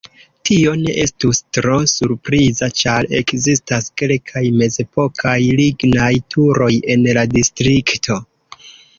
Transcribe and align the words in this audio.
Tio 0.49 0.71
ne 0.83 0.93
estus 1.01 1.39
tro 1.57 1.73
surpriza 1.89 2.69
ĉar 2.79 3.07
ekzistas 3.19 3.89
kelkaj 4.01 4.43
mezepokaj 4.61 5.35
lignaj 5.59 6.09
turoj 6.35 6.71
en 6.95 7.05
la 7.19 7.27
distrikto. 7.35 8.19